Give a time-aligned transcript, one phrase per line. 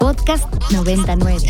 [0.00, 1.46] Podcast 99.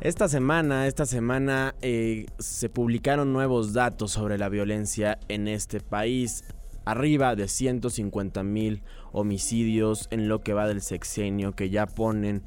[0.00, 6.44] Esta semana, esta semana eh, se publicaron nuevos datos sobre la violencia en este país.
[6.84, 8.82] Arriba de 150 mil
[9.12, 12.42] homicidios en lo que va del sexenio que ya ponen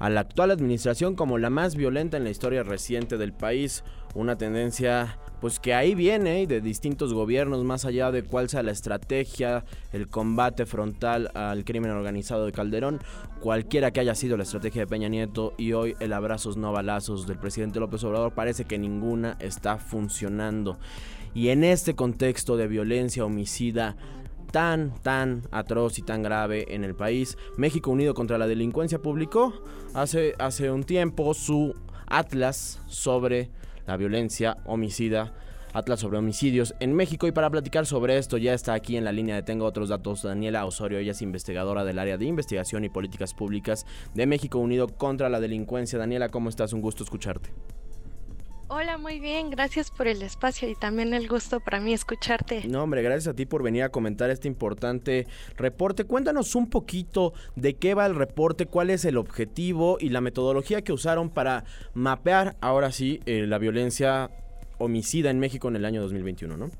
[0.00, 3.84] a la actual administración como la más violenta en la historia reciente del país.
[4.14, 8.72] Una tendencia pues que ahí viene de distintos gobiernos, más allá de cuál sea la
[8.72, 13.00] estrategia, el combate frontal al crimen organizado de Calderón,
[13.40, 17.26] cualquiera que haya sido la estrategia de Peña Nieto y hoy el abrazos no balazos
[17.26, 20.78] del presidente López Obrador, parece que ninguna está funcionando.
[21.32, 23.96] Y en este contexto de violencia homicida,
[24.50, 29.52] tan, tan atroz y tan grave en el país, México Unido contra la Delincuencia publicó
[29.94, 31.74] hace, hace un tiempo su
[32.06, 33.50] atlas sobre
[33.86, 35.32] la violencia homicida.
[35.72, 39.12] Atlas sobre homicidios en México y para platicar sobre esto ya está aquí en la
[39.12, 42.88] línea de Tengo otros datos Daniela Osorio, ella es investigadora del área de investigación y
[42.88, 45.96] políticas públicas de México Unido contra la Delincuencia.
[45.96, 46.72] Daniela, ¿cómo estás?
[46.72, 47.50] Un gusto escucharte.
[48.72, 52.68] Hola, muy bien, gracias por el espacio y también el gusto para mí escucharte.
[52.68, 56.04] No, hombre, gracias a ti por venir a comentar este importante reporte.
[56.04, 60.82] Cuéntanos un poquito de qué va el reporte, cuál es el objetivo y la metodología
[60.82, 64.30] que usaron para mapear ahora sí eh, la violencia
[64.78, 66.70] homicida en México en el año 2021, ¿no?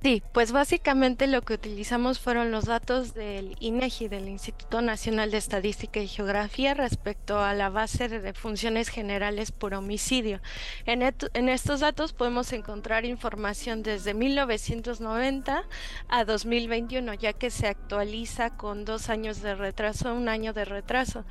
[0.00, 5.38] Sí, pues básicamente lo que utilizamos fueron los datos del INEGI, del Instituto Nacional de
[5.38, 10.40] Estadística y Geografía, respecto a la base de funciones generales por homicidio.
[10.86, 15.64] En, en estos datos podemos encontrar información desde 1990
[16.08, 21.24] a 2021, ya que se actualiza con dos años de retraso, un año de retraso.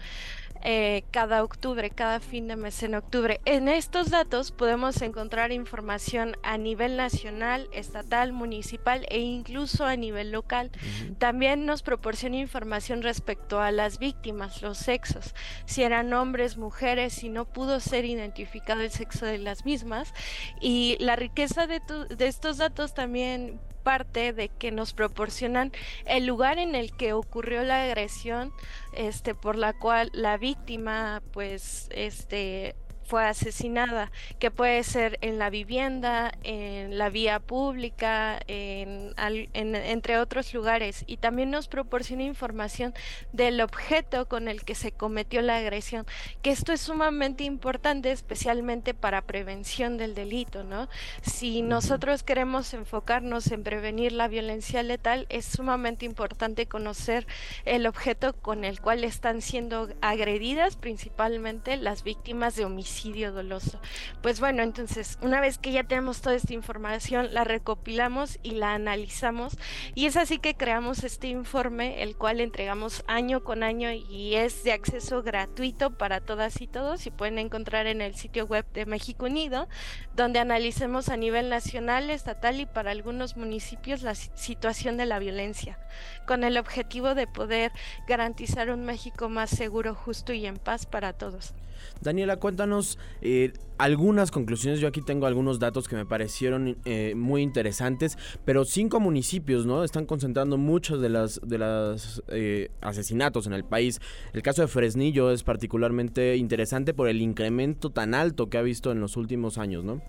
[0.64, 3.40] Eh, cada octubre, cada fin de mes en octubre.
[3.46, 10.32] En estos datos podemos encontrar información a nivel nacional, estatal, municipal e incluso a nivel
[10.32, 10.72] local.
[11.20, 15.36] También nos proporciona información respecto a las víctimas, los sexos,
[15.66, 20.14] si eran hombres, mujeres, si no pudo ser identificado el sexo de las mismas.
[20.62, 25.72] Y la riqueza de, de estos datos también parte de que nos proporcionan
[26.06, 28.52] el lugar en el que ocurrió la agresión,
[28.92, 32.76] este, por la cual la víctima, pues, este,
[33.08, 39.14] fue asesinada, que puede ser en la vivienda, en la vía pública, en,
[39.54, 41.06] entre otros lugares.
[41.08, 42.94] Y también nos proporciona información
[43.32, 46.06] del objeto con el que se cometió la agresión,
[46.42, 50.90] que esto es sumamente importante, especialmente para prevención del delito, ¿no?
[51.22, 57.26] Si nosotros queremos enfocarnos en prevenir la violencia letal, es sumamente importante conocer
[57.64, 62.97] el objeto con el cual están siendo agredidas principalmente las víctimas de homicidio
[63.32, 63.80] doloso.
[64.22, 68.74] Pues bueno, entonces, una vez que ya tenemos toda esta información, la recopilamos y la
[68.74, 69.58] analizamos
[69.96, 74.64] y es así que creamos este informe, el cual entregamos año con año y es
[74.64, 78.86] de acceso gratuito para todas y todos y pueden encontrar en el sitio web de
[78.86, 79.68] México Unido,
[80.16, 85.78] donde analicemos a nivel nacional, estatal y para algunos municipios la situación de la violencia,
[86.26, 87.72] con el objetivo de poder
[88.08, 91.54] garantizar un México más seguro, justo y en paz para todos.
[92.02, 94.80] Daniela, cuéntanos eh, algunas conclusiones.
[94.80, 99.84] Yo aquí tengo algunos datos que me parecieron eh, muy interesantes, pero cinco municipios, ¿no?
[99.84, 104.00] Están concentrando muchos de las de los eh, asesinatos en el país.
[104.34, 108.92] El caso de Fresnillo es particularmente interesante por el incremento tan alto que ha visto
[108.92, 110.02] en los últimos años, ¿no?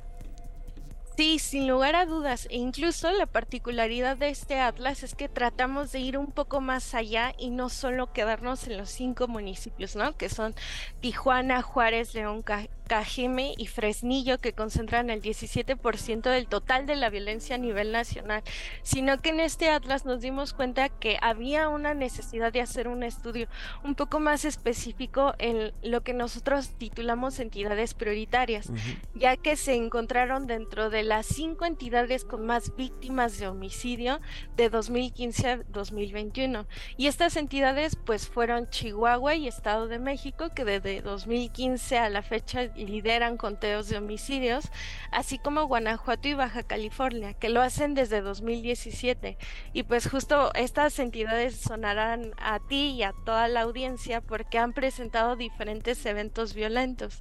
[1.19, 2.47] Sí, sin lugar a dudas.
[2.49, 6.95] E incluso la particularidad de este atlas es que tratamos de ir un poco más
[6.95, 10.17] allá y no solo quedarnos en los cinco municipios, ¿no?
[10.17, 10.55] Que son
[11.01, 12.45] Tijuana, Juárez, León,
[12.89, 18.43] Cajeme y Fresnillo, que concentran el 17% del total de la violencia a nivel nacional,
[18.83, 23.03] sino que en este atlas nos dimos cuenta que había una necesidad de hacer un
[23.03, 23.47] estudio
[23.85, 28.73] un poco más específico en lo que nosotros titulamos entidades prioritarias,
[29.15, 34.21] ya que se encontraron dentro de las cinco entidades con más víctimas de homicidio
[34.57, 36.67] de 2015 a 2021.
[36.97, 42.23] Y estas entidades pues fueron Chihuahua y Estado de México, que desde 2015 a la
[42.23, 44.71] fecha lideran conteos de homicidios,
[45.11, 49.37] así como Guanajuato y Baja California, que lo hacen desde 2017.
[49.73, 54.73] Y pues justo estas entidades sonarán a ti y a toda la audiencia porque han
[54.73, 57.19] presentado diferentes eventos violentos.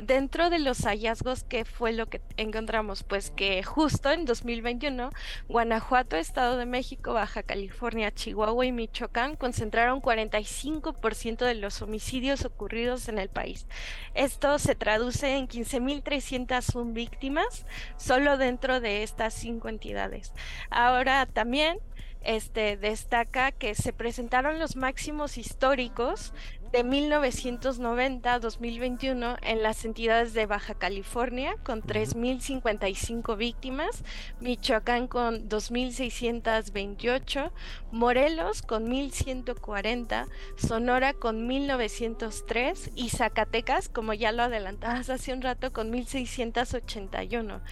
[0.00, 3.02] Dentro de los hallazgos, ¿qué fue lo que encontramos?
[3.02, 5.10] Pues que justo en 2021,
[5.48, 13.08] Guanajuato, Estado de México, Baja California, Chihuahua y Michoacán concentraron 45% de los homicidios ocurridos
[13.08, 13.66] en el país.
[14.14, 17.66] Esto se traduce traduce en 15.301 víctimas
[17.98, 20.32] solo dentro de estas cinco entidades.
[20.70, 21.80] Ahora también
[22.22, 26.32] este, destaca que se presentaron los máximos históricos
[26.76, 34.04] de 1990 a 2021 en las entidades de Baja California con 3.055 víctimas,
[34.40, 37.50] Michoacán con 2.628,
[37.92, 40.26] Morelos con 1.140,
[40.56, 47.62] Sonora con 1.903 y Zacatecas, como ya lo adelantabas hace un rato, con 1.681.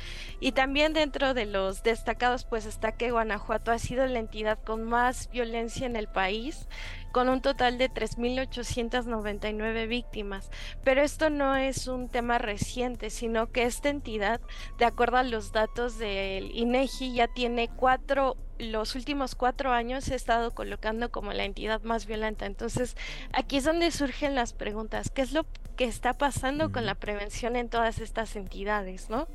[0.40, 4.82] Y también dentro de los destacados pues está que Guanajuato ha sido la entidad con
[4.82, 6.66] más violencia en el país
[7.14, 10.50] con un total de 3.899 víctimas.
[10.82, 14.40] Pero esto no es un tema reciente, sino que esta entidad,
[14.78, 20.14] de acuerdo a los datos del INEGI, ya tiene cuatro los últimos cuatro años se
[20.14, 22.46] ha estado colocando como la entidad más violenta.
[22.46, 22.96] Entonces,
[23.32, 25.10] aquí es donde surgen las preguntas.
[25.10, 25.44] ¿Qué es lo
[25.76, 29.26] que está pasando con la prevención en todas estas entidades, no?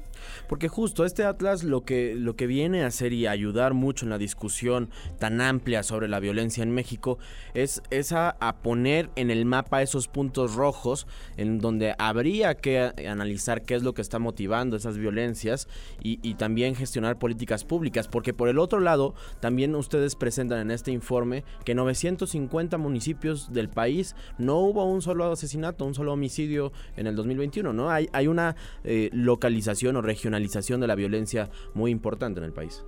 [0.48, 4.10] Porque justo este atlas lo que, lo que viene a hacer y ayudar mucho en
[4.10, 7.20] la discusión tan amplia sobre la violencia en México
[7.54, 11.08] es, esa a, poner en el mapa esos puntos rojos
[11.38, 15.68] en donde habría que analizar qué es lo que está motivando esas violencias
[16.02, 18.08] y, y también gestionar políticas públicas.
[18.08, 19.09] Porque por el otro lado,
[19.40, 25.02] también ustedes presentan en este informe que en 950 municipios del país no hubo un
[25.02, 27.90] solo asesinato, un solo homicidio en el 2021, ¿no?
[27.90, 32.84] Hay, hay una eh, localización o regionalización de la violencia muy importante en el país.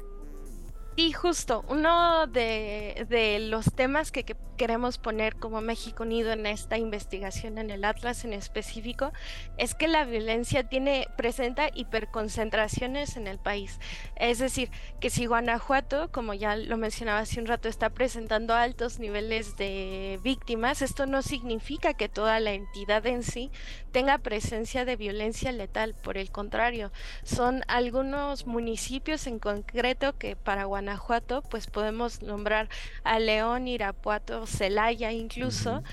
[1.09, 4.23] Justo, uno de, los temas que,
[4.57, 9.11] queremos poner como México Unido en esta investigación en el Atlas en específico
[9.57, 13.79] es que la violencia tiene, presenta hiperconcentraciones en el país.
[14.17, 14.69] Es decir,
[14.99, 20.19] que si Guanajuato, como ya lo mencionaba hace un rato, está presentando altos niveles de
[20.21, 23.49] víctimas, esto no significa que toda la entidad en sí
[23.91, 25.95] tenga presencia de violencia letal.
[25.95, 26.91] Por el contrario,
[27.23, 30.90] son algunos municipios en concreto que para Guanajuato
[31.41, 32.69] Pues podemos nombrar
[33.03, 35.83] a León, Irapuato, Celaya incluso,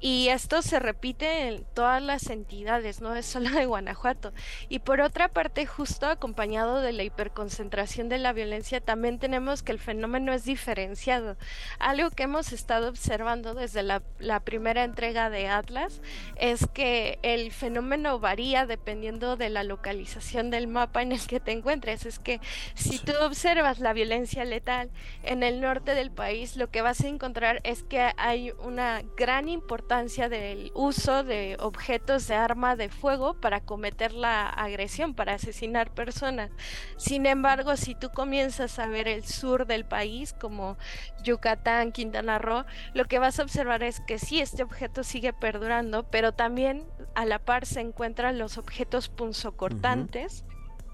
[0.00, 4.32] y esto se repite en todas las entidades, no es solo de Guanajuato.
[4.68, 9.72] Y por otra parte, justo acompañado de la hiperconcentración de la violencia, también tenemos que
[9.72, 11.36] el fenómeno es diferenciado.
[11.80, 14.02] Algo que hemos estado observando desde la,
[14.44, 16.00] primera entrega de Atlas
[16.36, 21.50] es que el fenómeno varía dependiendo de la localización del mapa en el que te
[21.50, 22.06] encuentres.
[22.06, 22.40] Es que
[22.74, 24.90] si tú observas la violencia letal
[25.24, 29.48] en el norte del país, lo que vas a encontrar es que hay una gran
[29.48, 35.90] importancia del uso de objetos de arma de fuego para cometer la agresión, para asesinar
[35.94, 36.50] personas.
[36.98, 40.76] Sin embargo, si tú comienzas a ver el sur del país, como
[41.24, 46.02] Yucatán, Quintana Roo, lo que vas a observar es que sí, este objeto sigue perdurando,
[46.02, 50.44] pero también a la par se encuentran los objetos punzocortantes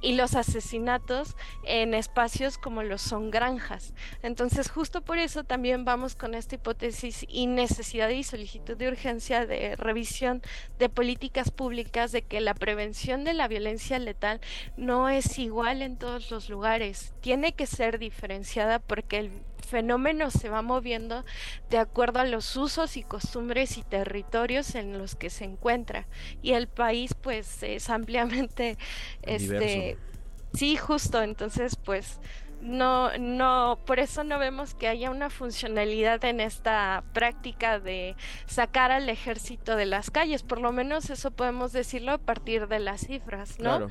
[0.05, 3.95] y los asesinatos en espacios como lo son granjas.
[4.23, 9.47] Entonces, justo por eso también vamos con esta hipótesis y necesidad y solicitud de urgencia
[9.47, 10.43] de revisión
[10.79, 14.41] de políticas públicas de que la prevención de la violencia letal
[14.77, 19.33] no es igual en todos los lugares, tiene que ser diferenciada porque el
[19.64, 21.25] fenómeno se va moviendo
[21.70, 26.06] de acuerdo a los usos y costumbres y territorios en los que se encuentra.
[26.43, 28.78] Y el país pues es ampliamente
[29.22, 29.99] este
[30.55, 32.20] sí, justo, entonces pues
[32.64, 38.91] no, no, por eso no vemos que haya una funcionalidad en esta práctica de sacar
[38.91, 43.03] al ejército de las calles, por lo menos eso podemos decirlo a partir de las
[43.03, 43.77] cifras, ¿no?
[43.77, 43.89] Claro,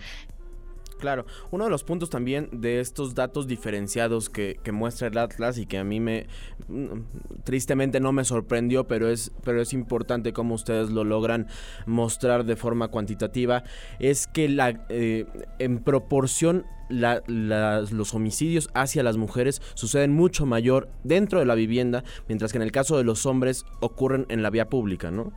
[1.52, 5.78] uno de los puntos también de estos datos diferenciados que, muestra el Atlas y que
[5.78, 6.26] a mí me
[6.68, 11.48] mm, tristemente no me sorprendió, pero es, pero es importante cómo ustedes lo logran
[11.86, 13.64] mostrar de forma cuantitativa,
[14.00, 15.26] es que la, eh,
[15.60, 22.52] en proporción los homicidios hacia las mujeres suceden mucho mayor dentro de la vivienda, mientras
[22.52, 25.34] que en el caso de los hombres ocurren en la vía pública, ¿no?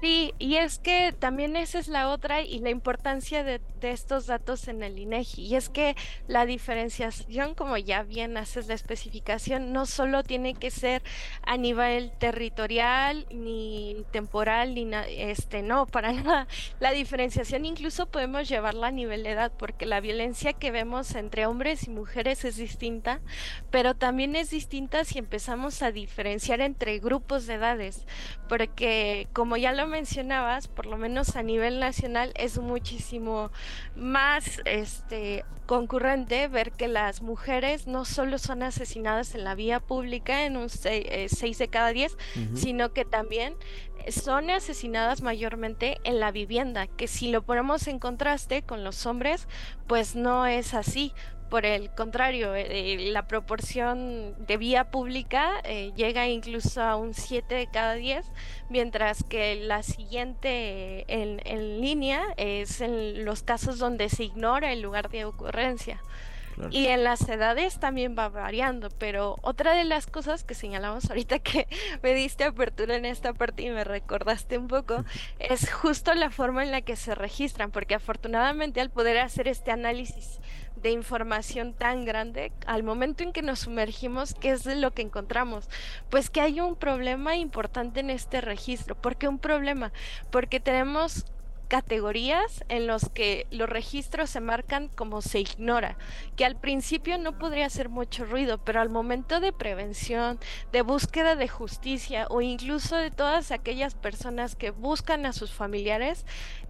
[0.00, 4.68] Sí, y es que también esa es la otra y la importancia de, estos datos
[4.68, 5.42] en el INEGI.
[5.42, 5.96] Y es que
[6.28, 11.02] la diferenciación, como ya bien haces la especificación, no solo tiene que ser
[11.42, 16.46] a nivel territorial, ni temporal, ni este, no, para nada.
[16.78, 21.46] La diferenciación incluso podemos llevarla a nivel de edad, porque la violencia que vemos entre
[21.46, 23.20] hombres y mujeres es distinta,
[23.70, 28.06] pero también es distinta si empezamos a diferenciar entre grupos de edades,
[28.48, 33.50] porque como ya lo mencionabas, por lo menos a nivel nacional, es muchísimo
[33.96, 40.44] más este, concurrente ver que las mujeres no solo son asesinadas en la vía pública
[40.44, 42.16] en un 6 eh, de cada 10,
[42.54, 43.54] sino que también
[44.08, 49.48] son asesinadas mayormente en la vivienda, que si lo ponemos en contraste con los hombres,
[49.86, 51.12] pues no es así
[51.48, 57.54] Por el contrario, eh, la proporción de vía pública eh, llega incluso a un 7
[57.54, 58.26] de cada 10,
[58.68, 64.82] mientras que la siguiente en, en línea es en los casos donde se ignora el
[64.82, 66.02] lugar de ocurrencia.
[66.70, 71.38] Y en las edades también va variando, pero otra de las cosas que señalamos ahorita
[71.40, 71.66] que
[72.02, 75.04] me diste apertura en esta parte y me recordaste un poco,
[75.38, 79.70] es justo la forma en la que se registran, porque afortunadamente al poder hacer este
[79.70, 80.40] análisis
[80.82, 85.68] de información tan grande, al momento en que nos sumergimos, ¿qué es lo que encontramos?
[86.10, 88.94] Pues que hay un problema importante en este registro.
[88.94, 89.92] ¿Por qué un problema?
[90.30, 91.24] Porque tenemos
[91.68, 95.98] categorías en los que los registros se marcan como se ignora,
[96.34, 100.38] que al principio no podría hacer mucho ruido, pero al momento de prevención,
[100.72, 106.24] de búsqueda de justicia o incluso de todas aquellas personas que buscan a sus familiares,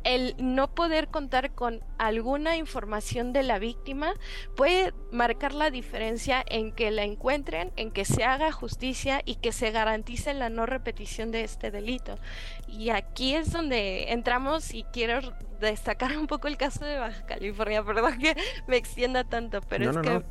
[0.04, 4.14] el no poder contar con alguna información de la víctima
[4.56, 9.52] puede marcar la diferencia en que la encuentren, en que se haga justicia y que
[9.52, 12.18] se garantice la no repetición de este delito.
[12.66, 15.20] Y aquí es donde entramos y quiero
[15.60, 18.36] destacar un poco el caso de Baja California, perdón que
[18.66, 20.22] me extienda tanto, pero es que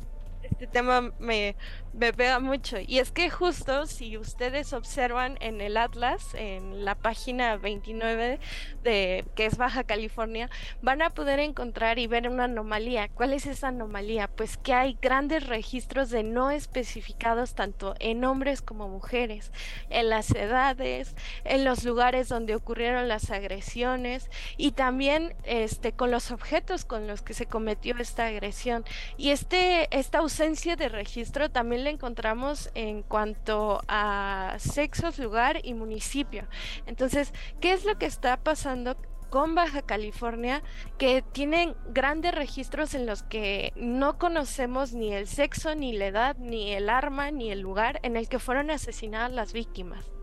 [0.50, 1.56] este tema me,
[1.92, 2.78] me pega mucho.
[2.84, 8.40] Y es que justo si ustedes observan en el Atlas, en la página 29
[8.82, 10.48] de que es Baja California,
[10.80, 13.08] van a poder encontrar y ver una anomalía.
[13.08, 14.28] ¿Cuál es esa anomalía?
[14.28, 19.52] Pues que hay grandes registros de no especificados tanto en hombres como mujeres,
[19.90, 21.14] en las edades,
[21.44, 27.22] en los lugares donde ocurrieron las agresiones y también este con los objetos con los
[27.22, 28.84] que se cometió esta agresión.
[29.16, 36.46] Y este esta ausencia de registro también encontramos en cuanto a sexos, lugar y municipio.
[36.86, 38.96] Entonces, ¿qué es lo que está pasando
[39.30, 40.62] con Baja California
[40.96, 46.36] que tienen grandes registros en los que no conocemos ni el sexo, ni la edad,
[46.38, 50.17] ni el arma, ni el lugar en el que fueron asesinadas las víctimas?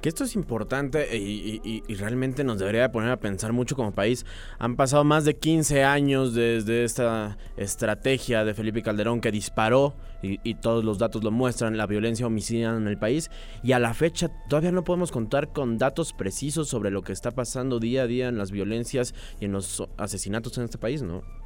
[0.00, 4.24] Que esto es importante y, realmente nos debería poner a pensar mucho como país.
[4.58, 10.54] Han pasado más de 15 años desde esta estrategia de Felipe Calderón que disparó, y,
[10.54, 13.30] todos los datos lo muestran, la violencia homicida en el país,
[13.62, 17.30] y a la fecha todavía no podemos contar con datos precisos sobre lo que está
[17.30, 21.39] pasando día a día en las violencias y en los asesinatos en este país, ¿no?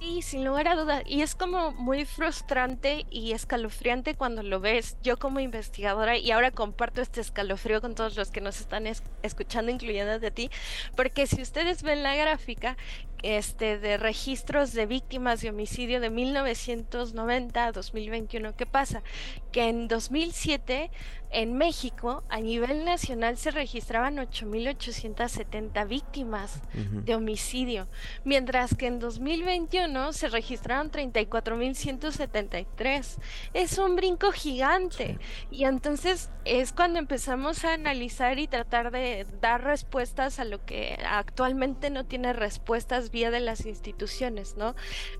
[0.00, 1.02] Sí, sin lugar a dudas.
[1.06, 4.96] Y es como muy frustrante y escalofriante cuando lo ves.
[5.02, 8.86] Yo como investigadora, y ahora comparto este escalofrío con todos los que nos están
[9.22, 10.50] escuchando, incluyendo de ti,
[10.96, 12.76] porque si ustedes ven la gráfica,
[13.24, 18.54] este, de registros de víctimas de homicidio de 1990 a 2021.
[18.54, 19.02] ¿Qué pasa?
[19.50, 20.90] Que en 2007
[21.34, 27.88] en México a nivel nacional se registraban 8.870 víctimas de homicidio,
[28.24, 33.16] mientras que en 2021 se registraron 34.173.
[33.52, 35.18] Es un brinco gigante.
[35.50, 40.96] Y entonces es cuando empezamos a analizar y tratar de dar respuestas a lo que
[41.04, 44.76] actualmente no tiene respuestas vía de las instituciones, ¿no?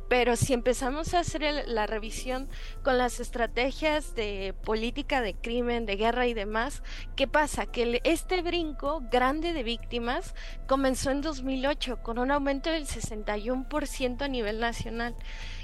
[0.09, 2.49] Pero si empezamos a hacer la revisión
[2.85, 6.83] con las estrategias de política de crimen, de guerra y demás,
[7.17, 7.65] ¿qué pasa?
[7.65, 10.35] Que este brinco grande de víctimas
[10.67, 15.15] comenzó en 2008 con un aumento del 61% a nivel nacional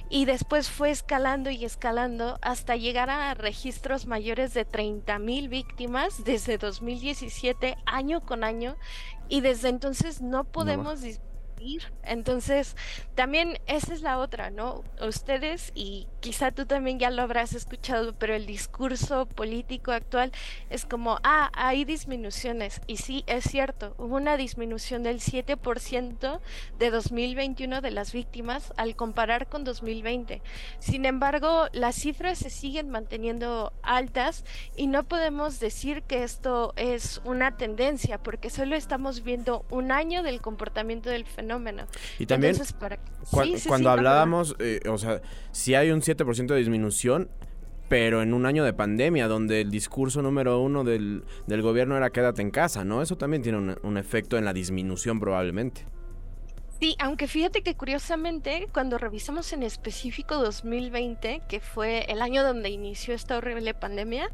[0.09, 6.25] y después fue escalando y escalando hasta llegar a registros mayores de 30 mil víctimas
[6.25, 8.77] desde 2017 año con año
[9.29, 11.03] y desde entonces no podemos
[12.03, 12.77] entonces,
[13.15, 14.83] también esa es la otra, ¿no?
[15.07, 20.33] Ustedes, y quizá tú también ya lo habrás escuchado, pero el discurso político actual
[20.69, 22.81] es como, ah, hay disminuciones.
[22.87, 26.41] Y sí, es cierto, hubo una disminución del 7%
[26.79, 30.43] de 2021 de las víctimas al comparar con 2020.
[30.79, 34.45] Sin embargo, las cifras se siguen manteniendo altas
[34.77, 40.23] y no podemos decir que esto es una tendencia, porque solo estamos viendo un año
[40.23, 41.71] del comportamiento del fenómeno
[42.19, 42.57] y también,
[43.67, 45.21] cuando hablábamos, eh, o sea,
[45.53, 47.31] si hay un 7% de disminución,
[47.89, 52.43] pero en un año de pandemia, donde el discurso número uno del, gobierno era quédate
[52.43, 53.03] en casa, ¿no?
[53.03, 55.87] Eso también tiene un, un efecto en la disminución probablemente.
[56.81, 62.71] Sí, aunque fíjate que curiosamente, cuando revisamos en específico 2020, que fue el año donde
[62.71, 64.31] inició esta horrible pandemia,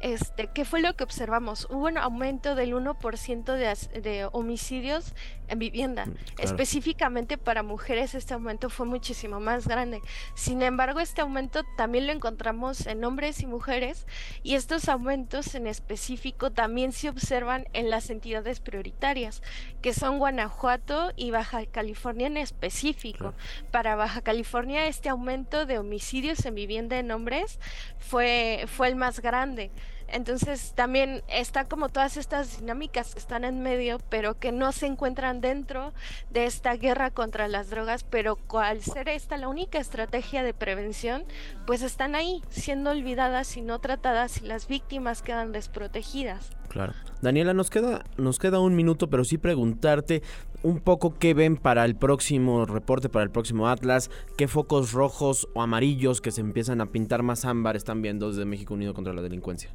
[0.00, 1.66] este, ¿qué fue lo que observamos?
[1.70, 5.14] Hubo un aumento del 1% de, de homicidios
[5.48, 6.06] en vivienda.
[6.06, 10.00] Mm, Específicamente para mujeres este aumento fue muchísimo más grande.
[10.34, 14.06] Sin embargo, este aumento también lo encontramos en hombres y mujeres
[14.42, 19.42] y estos aumentos en específico también se observan en las entidades prioritarias,
[19.82, 23.34] que son Guanajuato y Baja California en específico.
[23.70, 27.58] Para Baja California este aumento de homicidios en vivienda en hombres
[27.98, 29.70] fue, fue el más grande.
[30.10, 34.86] Entonces también está como todas estas dinámicas que están en medio, pero que no se
[34.86, 35.92] encuentran dentro
[36.30, 41.24] de esta guerra contra las drogas, pero al ser esta la única estrategia de prevención,
[41.66, 46.50] pues están ahí, siendo olvidadas y no tratadas y las víctimas quedan desprotegidas.
[46.68, 46.92] Claro.
[47.22, 50.22] Daniela, nos queda, nos queda un minuto, pero sí preguntarte
[50.62, 55.48] un poco qué ven para el próximo reporte, para el próximo Atlas, qué focos rojos
[55.54, 59.12] o amarillos que se empiezan a pintar más ámbar están viendo desde México Unido contra
[59.12, 59.70] la Delincuencia.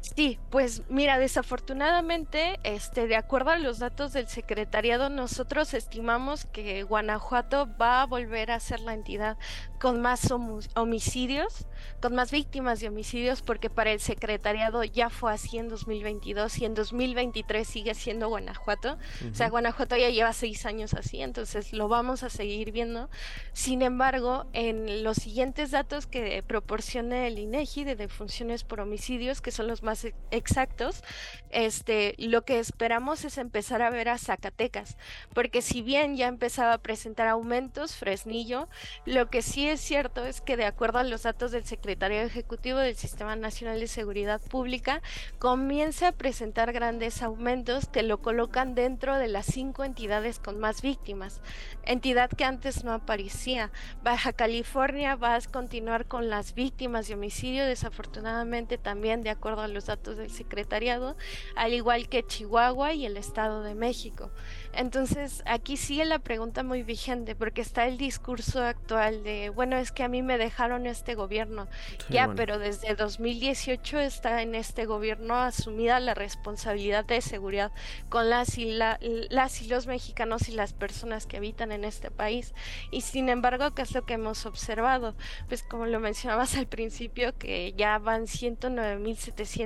[0.00, 6.84] Sí, pues mira, desafortunadamente, este, de acuerdo a los datos del secretariado, nosotros estimamos que
[6.84, 9.36] Guanajuato va a volver a ser la entidad
[9.80, 10.32] con más
[10.74, 11.66] homicidios,
[12.00, 16.64] con más víctimas de homicidios, porque para el secretariado ya fue así en 2022 y
[16.64, 18.98] en 2023 sigue siendo Guanajuato.
[19.30, 23.08] O sea, Guanajuato ya lleva seis años así, entonces lo vamos a seguir viendo.
[23.52, 29.50] Sin embargo, en los siguientes datos que proporciona el INEGI de defunciones por homicidios, que
[29.50, 29.87] son los más
[30.30, 31.02] exactos,
[31.50, 34.96] este, lo que esperamos es empezar a ver a Zacatecas,
[35.34, 38.68] porque si bien ya empezaba a presentar aumentos, Fresnillo,
[39.06, 42.78] lo que sí es cierto es que de acuerdo a los datos del Secretario Ejecutivo
[42.78, 45.02] del Sistema Nacional de Seguridad Pública,
[45.38, 50.82] comienza a presentar grandes aumentos que lo colocan dentro de las cinco entidades con más
[50.82, 51.40] víctimas,
[51.84, 53.70] entidad que antes no aparecía.
[54.02, 59.68] Baja California va a continuar con las víctimas de homicidio, desafortunadamente también de acuerdo a
[59.68, 61.16] los datos del secretariado,
[61.56, 64.30] al igual que Chihuahua y el Estado de México.
[64.72, 69.92] Entonces, aquí sigue la pregunta muy vigente, porque está el discurso actual de, bueno, es
[69.92, 71.68] que a mí me dejaron este gobierno.
[72.08, 77.72] ya, pero desde 2018 está en este gobierno asumida la responsabilidad de seguridad
[78.08, 82.54] con las y, las y los mexicanos y las personas que habitan en este país.
[82.90, 85.14] Y sin embargo, ¿qué es lo que hemos observado?
[85.48, 88.26] Pues como lo mencionabas al principio, que ya van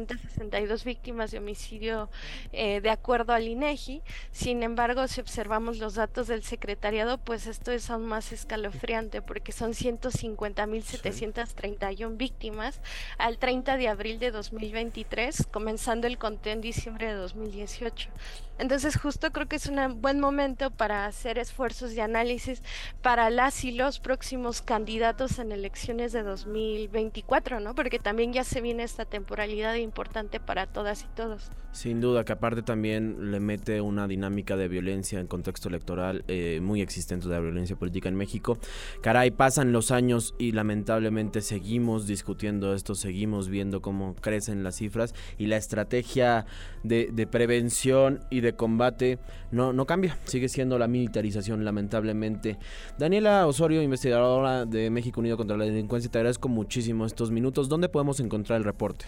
[0.07, 2.11] 109.762 víctimas de homicidio
[2.53, 4.03] eh, de acuerdo al INEGI.
[4.31, 9.53] Sin embargo, si observamos los datos del secretariado, pues esto es aún más escalofriante porque
[9.53, 12.81] son 150.731 víctimas
[13.19, 18.11] al 30 de abril de 2023, comenzando el conteo en diciembre de 2018.
[18.59, 22.63] Entonces justo creo que es un buen momento para hacer esfuerzos de análisis
[23.01, 27.75] para las y los próximos candidatos en elecciones de 2024, ¿no?
[27.75, 31.51] Porque también ya se viene esta temporalidad importante para todas y todos.
[31.73, 36.61] Sin duda, que aparte también le mete una dinámica de violencia en contexto electoral eh,
[36.63, 38.59] muy existente de la violencia política en México.
[39.03, 45.15] Caray, pasan los años y lamentablemente seguimos discutiendo esto, seguimos viendo cómo crecen las cifras
[45.37, 46.47] y la estrategia
[46.83, 49.19] de, de prevención y de combate
[49.51, 52.59] no, no cambia, sigue siendo la militarización lamentablemente.
[52.99, 57.69] Daniela Osorio, investigadora de México Unido contra la Delincuencia, te agradezco muchísimo estos minutos.
[57.69, 59.05] ¿Dónde podemos encontrar el reporte?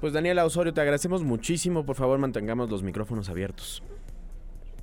[0.00, 1.86] Pues Daniela Osorio, te agradecemos muchísimo.
[1.86, 3.82] Por favor, mantengamos los micrófonos abiertos.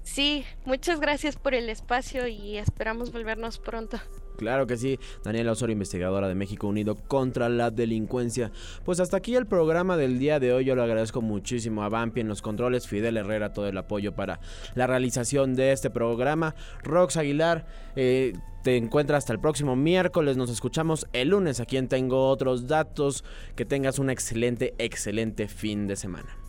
[0.04, 4.00] Sí, muchas gracias por el espacio y esperamos volvernos pronto.
[4.40, 8.54] Claro que sí, Daniela Osorio, investigadora de México Unido contra la delincuencia.
[8.86, 10.64] Pues hasta aquí el programa del día de hoy.
[10.64, 14.40] Yo le agradezco muchísimo a Vampi en los controles, Fidel Herrera, todo el apoyo para
[14.76, 16.56] la realización de este programa.
[16.84, 18.32] Rox Aguilar, eh,
[18.64, 20.38] te encuentro hasta el próximo miércoles.
[20.38, 21.60] Nos escuchamos el lunes.
[21.60, 23.26] Aquí en Tengo otros datos.
[23.58, 26.49] Que tengas un excelente, excelente fin de semana.